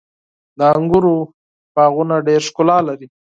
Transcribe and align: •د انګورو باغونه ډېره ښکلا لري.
•د 0.57 0.59
انګورو 0.75 1.15
باغونه 1.75 2.15
ډېره 2.27 2.45
ښکلا 2.47 2.77
لري. 2.87 3.07